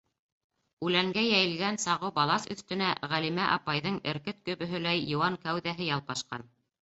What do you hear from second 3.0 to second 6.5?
Ғәлимә апайҙың эркет гөбөһөләй йыуан кәүҙәһе ялпашҡан.